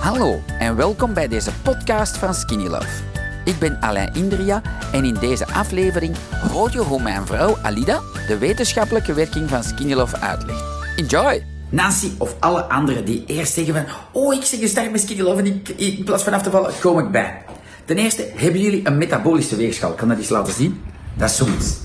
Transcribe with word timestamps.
Hallo 0.00 0.42
en 0.58 0.76
welkom 0.76 1.14
bij 1.14 1.28
deze 1.28 1.50
podcast 1.62 2.16
van 2.16 2.34
Skinny 2.34 2.66
Love. 2.66 3.02
Ik 3.44 3.58
ben 3.58 3.80
Alain 3.80 4.14
Indria 4.14 4.62
en 4.92 5.04
in 5.04 5.14
deze 5.14 5.46
aflevering 5.46 6.16
hoor 6.50 6.70
je 6.70 6.78
hoe 6.78 7.02
mijn 7.02 7.26
vrouw 7.26 7.56
Alida 7.62 8.00
de 8.26 8.38
wetenschappelijke 8.38 9.12
werking 9.12 9.48
van 9.48 9.62
Skinny 9.62 9.94
Love 9.94 10.16
uitlegt. 10.16 10.64
Enjoy! 10.96 11.44
Nancy 11.68 12.10
of 12.18 12.36
alle 12.38 12.62
anderen 12.62 13.04
die 13.04 13.24
eerst 13.26 13.52
zeggen 13.52 13.74
van 13.74 13.84
oh 14.12 14.34
ik 14.34 14.44
zeg 14.44 14.60
gestart 14.60 14.90
met 14.90 15.00
Skinny 15.00 15.22
Love 15.22 15.38
en 15.38 15.46
ik, 15.46 15.68
in 15.68 16.04
plaats 16.04 16.22
van 16.22 16.32
af 16.32 16.42
te 16.42 16.50
vallen 16.50 16.72
kom 16.80 16.98
ik 16.98 17.10
bij. 17.10 17.42
Ten 17.84 17.98
eerste 17.98 18.30
hebben 18.34 18.60
jullie 18.60 18.86
een 18.86 18.98
metabolische 18.98 19.56
weegschaal. 19.56 19.92
Kan 19.92 20.08
dat 20.08 20.18
eens 20.18 20.28
laten 20.28 20.52
zien. 20.52 20.82
Dat 21.14 21.30
is 21.30 21.36
zoiets. 21.36 21.76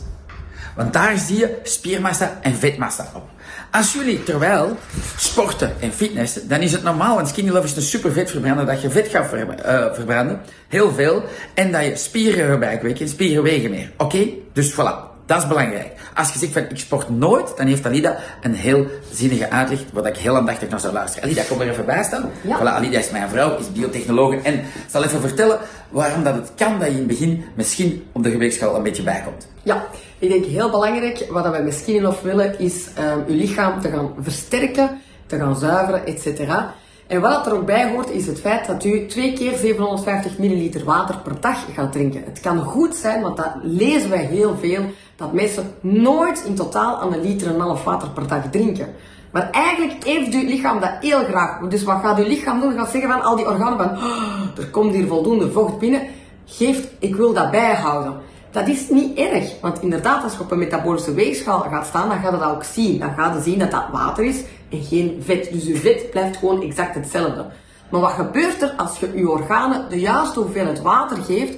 Want 0.76 0.94
daar 0.94 1.18
zie 1.18 1.38
je 1.38 1.60
spiermassa 1.64 2.40
en 2.42 2.56
vetmassa 2.56 3.12
op. 3.14 3.30
Als 3.76 3.94
jullie 3.94 4.24
terwijl 4.24 4.78
sporten 5.18 5.82
en 5.82 5.92
fitnessen, 5.92 6.48
dan 6.48 6.60
is 6.60 6.72
het 6.72 6.84
normaal, 6.84 7.16
want 7.16 7.28
Skinny 7.28 7.52
Love 7.52 7.66
is 7.66 7.76
een 7.76 7.82
super 7.82 8.12
vetverbrander, 8.12 8.66
dat 8.66 8.82
je 8.82 8.90
vet 8.90 9.08
gaat 9.08 9.34
uh, 9.34 9.94
verbranden, 9.94 10.42
heel 10.68 10.92
veel, 10.92 11.24
en 11.54 11.72
dat 11.72 11.86
je 11.86 11.96
spieren 11.96 12.46
erbij 12.46 12.80
en 13.00 13.10
spieren 13.10 13.44
wegen 13.44 13.70
meer. 13.70 13.92
Oké? 13.98 14.28
Dus 14.54 14.72
voilà. 14.74 15.15
Dat 15.26 15.42
is 15.42 15.48
belangrijk. 15.48 15.92
Als 16.16 16.34
je 16.34 16.40
zegt 16.40 16.54
van 16.54 16.62
ik 16.62 16.78
sport 16.78 17.10
nooit, 17.10 17.58
dan 17.58 17.68
heeft 17.68 17.86
Alida 17.86 18.18
een 18.42 18.54
heel 18.54 18.86
zinnige 19.12 19.50
uitleg, 19.50 19.80
wat 19.94 20.06
ik 20.06 20.18
heel 20.18 20.36
aandachtig 20.36 20.70
naar 20.70 20.80
zou 20.80 20.94
luisteren. 20.94 21.24
Alida, 21.24 21.44
kom 21.50 21.62
er 21.62 21.70
even 21.70 21.86
bij 21.86 22.04
staan. 22.04 22.30
Ja. 22.42 22.60
Voilà, 22.60 22.76
Alida 22.76 22.98
is 22.98 23.10
mijn 23.10 23.30
vrouw, 23.30 23.58
is 23.58 23.72
biotechnologe 23.72 24.40
en 24.44 24.62
zal 24.90 25.04
even 25.04 25.20
vertellen 25.20 25.60
waarom 25.90 26.24
dat 26.24 26.36
het 26.36 26.52
kan 26.56 26.80
dat 26.80 26.88
je 26.88 26.94
in 26.94 26.98
het 26.98 27.08
begin 27.08 27.46
misschien 27.56 28.04
op 28.12 28.24
de 28.24 28.32
gewichtsschaal 28.32 28.76
een 28.76 28.84
beetje 28.84 29.04
bijkomt. 29.04 29.48
Ja, 29.64 29.86
ik 30.20 30.30
denk 30.30 30.46
heel 30.46 30.70
belangrijk, 30.70 31.26
wat 31.30 31.58
we 31.64 31.72
Skinny 31.72 32.02
Love 32.02 32.28
willen, 32.28 32.60
is 32.60 32.88
um, 33.00 33.24
je 33.28 33.34
lichaam 33.34 33.82
te 33.82 33.90
gaan 33.90 34.14
versterken, 34.20 35.02
te 35.26 35.38
gaan 35.38 35.58
zuiveren, 35.58 36.06
etc. 36.06 36.42
En 37.08 37.22
wat 37.22 37.46
er 37.46 37.54
ook 37.54 37.66
bij 37.66 37.90
hoort, 37.90 38.10
is 38.10 38.28
het 38.28 38.40
feit 38.40 38.68
dat 38.68 38.84
u 38.84 39.06
twee 39.06 39.34
keer 39.34 39.58
750 39.58 40.38
milliliter 40.38 40.84
water 40.84 41.18
per 41.24 41.40
dag 41.40 41.66
gaat 41.74 41.92
drinken. 41.92 42.24
Het 42.26 42.40
kan 42.40 42.60
goed 42.60 42.96
zijn, 42.96 43.22
want 43.22 43.38
dat 43.38 43.52
lezen 43.62 44.10
wij 44.10 44.26
heel 44.26 44.58
veel, 44.60 44.86
dat 45.16 45.34
mensen 45.34 45.74
nooit 45.82 46.44
in 46.44 46.56
totaal 46.56 46.98
aan 46.98 47.14
een 47.14 47.22
liter 47.22 47.48
en 47.48 47.54
een 47.54 47.60
half 47.60 47.84
water 47.84 48.10
per 48.10 48.28
dag 48.28 48.50
drinken. 48.52 48.96
Maar 49.32 49.50
eigenlijk 49.52 50.04
heeft 50.04 50.34
uw 50.34 50.46
lichaam 50.46 50.80
dat 50.80 50.92
heel 51.00 51.24
graag. 51.24 51.68
Dus 51.68 51.84
wat 51.84 52.00
gaat 52.02 52.18
uw 52.18 52.28
lichaam 52.28 52.62
doen? 52.62 52.74
Gaat 52.74 52.90
zeggen 52.90 53.12
van 53.12 53.22
al 53.22 53.36
die 53.36 53.48
organen 53.48 53.78
van, 53.78 53.90
oh, 53.98 54.58
er 54.58 54.70
komt 54.70 54.94
hier 54.94 55.08
voldoende 55.08 55.52
vocht 55.52 55.80
binnen. 55.80 56.02
Geeft, 56.46 56.88
ik 57.00 57.16
wil 57.16 57.34
dat 57.34 57.52
bijhouden. 57.52 58.14
Dat 58.52 58.68
is 58.68 58.90
niet 58.90 59.18
erg, 59.18 59.60
want 59.62 59.82
inderdaad, 59.82 60.24
als 60.24 60.34
je 60.34 60.40
op 60.40 60.52
een 60.52 60.58
metabolische 60.58 61.14
weegschaal 61.14 61.60
gaat 61.60 61.86
staan, 61.86 62.10
dan 62.10 62.20
gaat 62.20 62.32
je 62.32 62.38
dat 62.38 62.50
ook 62.50 62.64
zien. 62.64 63.00
Dan 63.00 63.14
gaat 63.18 63.36
je 63.36 63.42
zien 63.42 63.60
dat 63.60 63.72
dat 63.72 63.86
water 63.92 64.24
is 64.24 64.44
en 64.70 64.84
geen 64.84 65.22
vet. 65.26 65.50
Dus 65.52 65.66
je 65.66 65.76
vet 65.76 66.10
blijft 66.12 66.38
gewoon 66.38 66.62
exact 66.62 66.96
hetzelfde. 66.96 67.46
Maar 67.90 68.02
wat 68.02 68.12
gebeurt 68.12 68.62
er 68.62 68.74
als 68.78 69.00
je 69.00 69.12
je 69.16 69.30
organen 69.30 69.90
de 69.90 70.00
juiste 70.00 70.40
hoeveelheid 70.40 70.82
water 70.82 71.18
geeft? 71.18 71.58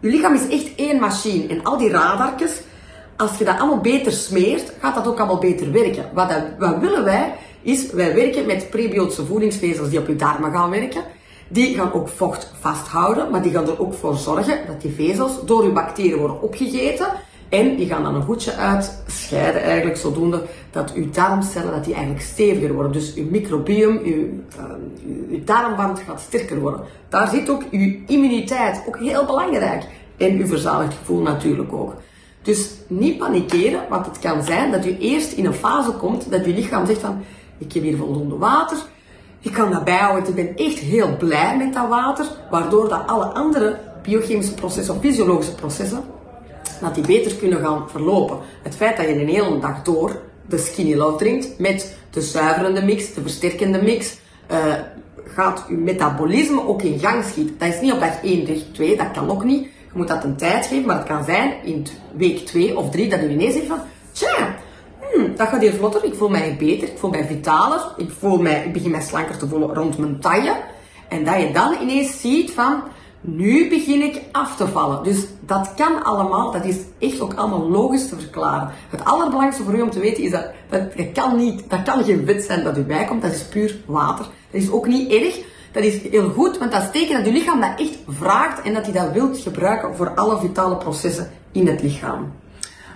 Je 0.00 0.08
lichaam 0.08 0.34
is 0.34 0.48
echt 0.48 0.74
één 0.76 1.00
machine 1.00 1.46
en 1.46 1.62
al 1.62 1.78
die 1.78 1.90
radartjes, 1.90 2.60
als 3.16 3.38
je 3.38 3.44
dat 3.44 3.58
allemaal 3.58 3.80
beter 3.80 4.12
smeert, 4.12 4.72
gaat 4.80 4.94
dat 4.94 5.06
ook 5.06 5.18
allemaal 5.18 5.38
beter 5.38 5.72
werken. 5.72 6.04
Wat, 6.12 6.32
wat 6.58 6.78
willen 6.78 7.04
wij, 7.04 7.34
is 7.62 7.90
wij 7.90 8.14
werken 8.14 8.46
met 8.46 8.70
prebiotische 8.70 9.24
voedingsvezels 9.24 9.88
die 9.90 9.98
op 9.98 10.06
je 10.06 10.16
darmen 10.16 10.52
gaan 10.52 10.70
werken. 10.70 11.02
Die 11.48 11.74
gaan 11.74 11.92
ook 11.92 12.08
vocht 12.08 12.52
vasthouden, 12.60 13.30
maar 13.30 13.42
die 13.42 13.52
gaan 13.52 13.68
er 13.68 13.80
ook 13.80 13.94
voor 13.94 14.16
zorgen 14.16 14.58
dat 14.66 14.80
die 14.80 14.94
vezels 14.94 15.44
door 15.44 15.62
uw 15.62 15.72
bacteriën 15.72 16.18
worden 16.18 16.42
opgegeten. 16.42 17.06
En 17.48 17.76
die 17.76 17.86
gaan 17.86 18.02
dan 18.02 18.14
een 18.14 18.22
goedje 18.22 18.54
uitscheiden, 18.54 19.62
eigenlijk 19.62 19.96
zodoende 19.96 20.42
dat 20.70 20.92
uw 20.92 21.10
darmcellen 21.10 21.72
dat 21.72 21.84
die 21.84 21.94
eigenlijk 21.94 22.24
steviger 22.24 22.72
worden. 22.72 22.92
Dus 22.92 23.14
uw 23.14 23.30
microbiome, 23.30 24.00
uw, 24.02 24.12
uh, 24.12 24.64
uw 25.30 25.44
darmwand 25.44 26.00
gaat 26.00 26.20
sterker 26.20 26.60
worden. 26.60 26.80
Daar 27.08 27.28
zit 27.28 27.50
ook 27.50 27.62
uw 27.70 27.96
immuniteit, 28.06 28.82
ook 28.88 28.98
heel 28.98 29.24
belangrijk. 29.24 29.82
En 30.16 30.38
uw 30.38 30.46
verzadigd 30.46 30.94
gevoel 30.94 31.20
natuurlijk 31.20 31.72
ook. 31.72 31.94
Dus 32.44 32.70
niet 32.86 33.18
panikeren, 33.18 33.80
want 33.88 34.06
het 34.06 34.18
kan 34.18 34.42
zijn 34.42 34.70
dat 34.70 34.86
u 34.86 34.96
eerst 34.98 35.32
in 35.32 35.46
een 35.46 35.54
fase 35.54 35.90
komt 35.90 36.30
dat 36.30 36.44
uw 36.44 36.54
lichaam 36.54 36.86
zegt 36.86 37.00
van, 37.00 37.22
ik 37.58 37.72
heb 37.72 37.82
hier 37.82 37.96
voldoende 37.96 38.36
water, 38.36 38.76
ik 39.40 39.52
kan 39.52 39.70
dat 39.70 39.84
bijhouden. 39.84 40.28
Ik 40.28 40.34
ben 40.34 40.66
echt 40.66 40.78
heel 40.78 41.16
blij 41.16 41.56
met 41.56 41.72
dat 41.72 41.88
water, 41.88 42.26
waardoor 42.50 42.88
dat 42.88 43.06
alle 43.06 43.24
andere 43.24 43.78
biochemische 44.02 44.54
processen 44.54 44.94
of 44.94 45.00
fysiologische 45.00 45.54
processen, 45.54 46.04
dat 46.80 46.94
die 46.94 47.06
beter 47.06 47.34
kunnen 47.34 47.60
gaan 47.60 47.90
verlopen. 47.90 48.38
Het 48.62 48.74
feit 48.74 48.96
dat 48.96 49.06
je 49.06 49.20
een 49.20 49.28
hele 49.28 49.58
dag 49.58 49.82
door 49.82 50.20
de 50.46 50.58
skinny 50.58 50.94
love 50.94 51.16
drinkt 51.16 51.58
met 51.58 51.96
de 52.10 52.20
zuiverende 52.20 52.82
mix, 52.82 53.14
de 53.14 53.20
versterkende 53.20 53.82
mix, 53.82 54.16
uh, 54.50 54.74
gaat 55.26 55.64
je 55.68 55.74
metabolisme 55.74 56.66
ook 56.66 56.82
in 56.82 56.98
gang 56.98 57.24
schieten. 57.24 57.58
Dat 57.58 57.68
is 57.68 57.80
niet 57.80 57.92
op 57.92 58.00
dag 58.00 58.22
1, 58.22 58.46
dag 58.46 58.56
2, 58.72 58.96
dat 58.96 59.10
kan 59.10 59.30
ook 59.30 59.44
niet. 59.44 59.68
Je 59.94 60.00
moet 60.00 60.08
dat 60.08 60.24
een 60.24 60.36
tijd 60.36 60.66
geven, 60.66 60.86
maar 60.86 60.96
het 60.96 61.06
kan 61.06 61.24
zijn 61.24 61.54
in 61.62 61.86
week 62.16 62.38
2 62.38 62.78
of 62.78 62.90
3 62.90 63.08
dat 63.08 63.20
je 63.20 63.28
ineens 63.28 63.54
zegt 63.54 63.66
van, 63.66 63.78
tja, 64.12 64.56
hmm, 65.00 65.36
dat 65.36 65.48
gaat 65.48 65.60
hier 65.60 65.72
vlotter, 65.72 66.04
ik 66.04 66.14
voel 66.14 66.28
mij 66.28 66.56
beter, 66.58 66.88
ik 66.88 66.98
voel 66.98 67.10
mij 67.10 67.24
vitaler, 67.24 67.80
ik, 67.96 68.10
voel 68.18 68.38
mij, 68.38 68.64
ik 68.64 68.72
begin 68.72 68.90
mij 68.90 69.00
slanker 69.00 69.38
te 69.38 69.48
voelen 69.48 69.74
rond 69.74 69.98
mijn 69.98 70.20
taille. 70.20 70.56
En 71.08 71.24
dat 71.24 71.40
je 71.40 71.52
dan 71.52 71.76
ineens 71.82 72.20
ziet 72.20 72.50
van, 72.50 72.82
nu 73.20 73.68
begin 73.68 74.02
ik 74.02 74.22
af 74.32 74.56
te 74.56 74.66
vallen. 74.66 75.02
Dus 75.02 75.26
dat 75.40 75.74
kan 75.76 76.04
allemaal, 76.04 76.50
dat 76.50 76.64
is 76.64 76.76
echt 76.98 77.20
ook 77.20 77.34
allemaal 77.34 77.68
logisch 77.70 78.08
te 78.08 78.18
verklaren. 78.18 78.70
Het 78.88 79.04
allerbelangrijkste 79.04 79.62
voor 79.62 79.74
u 79.74 79.80
om 79.80 79.90
te 79.90 80.00
weten 80.00 80.22
is 80.22 80.30
dat, 80.30 80.46
dat, 80.68 81.12
kan 81.12 81.36
niet, 81.36 81.70
dat 81.70 81.82
kan 81.82 82.04
geen 82.04 82.24
wet 82.24 82.42
zijn 82.42 82.64
dat 82.64 82.78
u 82.78 82.82
bijkomt, 82.82 83.22
dat 83.22 83.32
is 83.32 83.44
puur 83.44 83.76
water. 83.86 84.24
Dat 84.24 84.62
is 84.62 84.70
ook 84.70 84.86
niet 84.86 85.12
erg, 85.12 85.40
dat 85.74 85.82
is 85.82 86.02
heel 86.10 86.30
goed, 86.30 86.58
want 86.58 86.72
dat 86.72 86.82
is 86.82 86.90
teken 86.90 87.16
dat 87.16 87.26
uw 87.26 87.32
lichaam 87.32 87.60
dat 87.60 87.80
echt 87.80 87.98
vraagt 88.08 88.62
en 88.62 88.74
dat 88.74 88.84
hij 88.84 88.92
dat 88.92 89.12
wilt 89.12 89.38
gebruiken 89.38 89.96
voor 89.96 90.14
alle 90.14 90.38
vitale 90.38 90.76
processen 90.76 91.30
in 91.52 91.66
het 91.66 91.82
lichaam. 91.82 92.32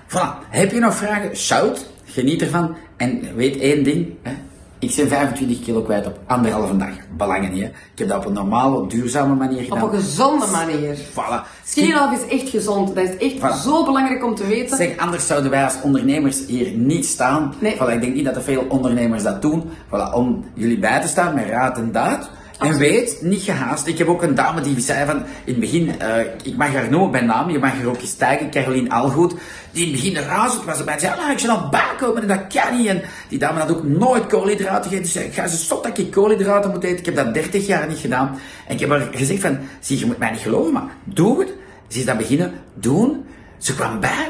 Voilà. 0.07 0.49
Heb 0.49 0.73
je 0.73 0.81
nog 0.81 0.95
vragen? 0.95 1.37
Shout, 1.37 1.87
geniet 2.05 2.43
ervan 2.43 2.77
en 2.97 3.35
weet 3.35 3.59
één 3.59 3.85
ding. 3.85 4.15
Hè? 4.23 4.33
Ik 4.79 4.95
ben 4.97 5.09
25 5.09 5.61
kilo 5.61 5.83
kwijt 5.83 6.07
op 6.07 6.19
anderhalve 6.27 6.77
dag. 6.77 6.95
Belangen 7.17 7.53
niet, 7.53 7.63
hè. 7.63 7.69
Ik 7.69 7.99
heb 7.99 8.09
dat 8.09 8.19
op 8.19 8.27
een 8.27 8.33
normale, 8.33 8.87
duurzame 8.87 9.35
manier 9.35 9.63
gedaan. 9.63 9.83
Op 9.83 9.93
een 9.93 9.99
gezonde 9.99 10.47
manier. 10.47 10.97
Voilà. 10.97 11.65
Skinny 11.65 11.95
is 12.15 12.41
echt 12.41 12.49
gezond. 12.49 12.95
Dat 12.95 13.09
is 13.09 13.17
echt 13.17 13.63
zo 13.63 13.85
belangrijk 13.85 14.25
om 14.25 14.35
te 14.35 14.47
weten. 14.47 14.77
Zeg, 14.77 14.97
anders 14.97 15.27
zouden 15.27 15.51
wij 15.51 15.65
als 15.65 15.77
ondernemers 15.83 16.47
hier 16.47 16.71
niet 16.73 17.07
staan. 17.07 17.55
Nee. 17.59 17.75
Voilà, 17.75 17.93
ik 17.93 18.01
denk 18.01 18.15
niet 18.15 18.25
dat 18.25 18.37
er 18.37 18.43
veel 18.43 18.65
ondernemers 18.69 19.23
dat 19.23 19.43
doen. 19.43 19.63
Voilà, 19.87 20.13
om 20.15 20.45
jullie 20.55 20.79
bij 20.79 21.01
te 21.01 21.09
staan 21.09 21.35
met 21.35 21.49
raad 21.49 21.79
en 21.79 21.93
daad. 21.93 22.31
En 22.59 22.79
weet, 22.79 23.19
niet 23.23 23.43
gehaast. 23.43 23.87
Ik 23.87 23.99
heb 23.99 24.09
ook 24.09 24.23
een 24.23 24.35
dame 24.35 24.61
die 24.61 24.81
zei 24.81 25.07
van, 25.07 25.17
in 25.17 25.53
het 25.53 25.61
begin, 25.61 25.95
uh, 26.03 26.19
ik 26.43 26.57
mag 26.57 26.73
haar 26.73 26.91
noemen 26.91 27.11
bij 27.11 27.21
naam, 27.21 27.51
je 27.51 27.59
mag 27.59 27.73
haar 27.73 27.87
ook 27.87 28.01
eens 28.01 28.15
taggen, 28.15 28.51
Caroline 28.51 28.91
Algoed, 28.91 29.35
die 29.71 29.87
in 29.87 29.93
het 29.93 30.03
begin 30.03 30.29
razend 30.29 30.65
was 30.65 30.85
bij 30.85 30.99
zei, 30.99 31.15
ah, 31.21 31.31
ik 31.31 31.39
zal 31.39 31.57
al 31.57 31.69
bijkomen 31.69 32.23
en 32.23 32.29
dat 32.29 32.47
kan 32.47 32.77
niet. 32.77 32.87
En 32.87 33.03
die 33.29 33.39
dame 33.39 33.61
had 33.61 33.71
ook 33.71 33.85
nooit 33.85 34.27
koolhydraten 34.27 34.91
gegeten. 34.91 35.13
Dus 35.13 35.25
ik 35.25 35.35
ga 35.35 35.47
ze 35.47 35.57
stop 35.57 35.83
dat 35.83 35.99
ik 35.99 36.11
koolhydraten 36.11 36.71
moet 36.71 36.85
eten. 36.85 36.99
Ik 36.99 37.05
heb 37.05 37.17
dat 37.17 37.35
30 37.35 37.67
jaar 37.67 37.89
niet 37.89 37.99
gedaan. 37.99 38.39
En 38.67 38.75
ik 38.75 38.81
heb 38.81 38.91
haar 38.91 39.09
gezegd 39.13 39.41
van, 39.41 39.59
zie, 39.81 39.99
je 39.99 40.07
moet 40.07 40.19
mij 40.19 40.31
niet 40.31 40.41
geloven, 40.41 40.73
maar 40.73 40.89
doe 41.05 41.41
het. 41.41 41.53
Ze 41.89 41.99
is 41.99 42.05
dat 42.05 42.17
beginnen 42.17 42.53
doen. 42.75 43.25
Ze 43.59 43.75
kwam 43.75 44.01
bij. 44.01 44.29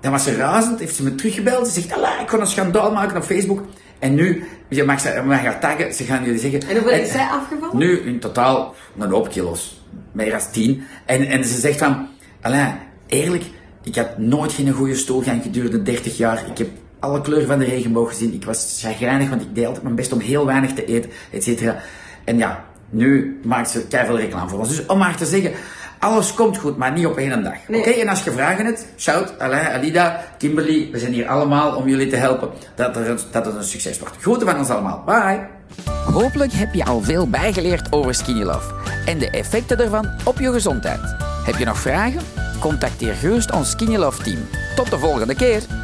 Dan 0.00 0.12
was 0.12 0.24
ze 0.24 0.36
razend, 0.36 0.78
heeft 0.78 0.96
ze 0.96 1.02
me 1.02 1.14
teruggebeld. 1.14 1.66
Ze 1.66 1.80
zegt, 1.80 1.96
ik 2.20 2.26
kon 2.26 2.40
een 2.40 2.46
schandaal 2.46 2.92
maken 2.92 3.16
op 3.16 3.22
Facebook. 3.22 3.60
En 4.04 4.14
nu, 4.14 4.44
je 4.68 4.84
mag 4.84 5.00
ze 5.00 5.22
mag 5.26 5.40
haar 5.40 5.60
taggen, 5.60 5.94
ze 5.94 6.04
gaan 6.04 6.24
jullie 6.24 6.40
zeggen. 6.40 6.60
En 6.68 6.76
hoeveel 6.76 6.98
is 6.98 7.10
zij 7.10 7.26
afgevallen? 7.26 7.76
Nu 7.76 7.98
in 7.98 8.18
totaal 8.18 8.74
een 8.98 9.10
hoop 9.10 9.28
kilo's. 9.28 9.80
Meer 10.12 10.30
dan 10.30 10.40
tien. 10.52 10.84
En, 11.04 11.26
en 11.26 11.44
ze 11.44 11.60
zegt 11.60 11.78
van, 11.78 12.08
Alain, 12.40 12.78
eerlijk, 13.06 13.44
ik 13.82 13.96
had 13.96 14.18
nooit 14.18 14.52
geen 14.52 14.70
goede 14.70 14.94
stoelgang 14.94 15.42
gedurende 15.42 15.82
30 15.82 16.16
jaar. 16.16 16.44
Ik 16.50 16.58
heb 16.58 16.68
alle 16.98 17.20
kleuren 17.20 17.46
van 17.46 17.58
de 17.58 17.64
regenboog 17.64 18.08
gezien. 18.08 18.34
Ik 18.34 18.44
was 18.44 18.78
chagrijnig, 18.82 19.28
want 19.28 19.42
ik 19.42 19.54
deed 19.54 19.66
altijd 19.66 19.82
mijn 19.82 19.94
best 19.94 20.12
om 20.12 20.20
heel 20.20 20.46
weinig 20.46 20.72
te 20.72 20.84
eten, 20.84 21.10
et 21.30 21.44
cetera. 21.44 21.76
En 22.24 22.38
ja, 22.38 22.64
nu 22.90 23.40
maakt 23.44 23.70
ze 23.70 23.86
keihard 23.86 24.18
reclame 24.18 24.48
voor 24.48 24.58
ons. 24.58 24.68
Dus 24.68 24.86
om 24.86 24.98
maar 24.98 25.16
te 25.16 25.26
zeggen, 25.26 25.52
alles 26.04 26.34
komt 26.34 26.58
goed, 26.58 26.76
maar 26.76 26.92
niet 26.92 27.06
op 27.06 27.16
één 27.16 27.42
dag. 27.42 27.54
Oké, 27.68 27.90
en 27.90 28.08
als 28.08 28.24
je 28.24 28.30
vragen 28.30 28.64
hebt, 28.64 28.86
shout, 28.96 29.38
Alain, 29.38 29.66
Alida, 29.66 30.24
Kimberly, 30.38 30.88
we 30.92 30.98
zijn 30.98 31.12
hier 31.12 31.28
allemaal 31.28 31.76
om 31.76 31.88
jullie 31.88 32.06
te 32.06 32.16
helpen 32.16 32.50
dat, 32.74 32.96
er, 32.96 33.20
dat 33.30 33.46
het 33.46 33.54
een 33.54 33.64
succes 33.64 33.98
wordt. 33.98 34.16
Groeten 34.20 34.46
van 34.46 34.58
ons 34.58 34.68
allemaal. 34.68 35.02
Bye! 35.06 35.40
Hopelijk 36.12 36.52
heb 36.52 36.74
je 36.74 36.84
al 36.84 37.00
veel 37.00 37.28
bijgeleerd 37.28 37.92
over 37.92 38.14
Skinny 38.14 38.42
Love 38.42 38.74
en 39.06 39.18
de 39.18 39.30
effecten 39.30 39.78
ervan 39.78 40.08
op 40.24 40.38
je 40.38 40.52
gezondheid. 40.52 41.16
Heb 41.44 41.54
je 41.54 41.64
nog 41.64 41.78
vragen? 41.78 42.20
Contacteer 42.60 43.14
gerust 43.14 43.50
ons 43.50 43.70
Skinny 43.70 43.96
Love 43.96 44.22
team. 44.22 44.38
Tot 44.76 44.90
de 44.90 44.98
volgende 44.98 45.34
keer! 45.34 45.83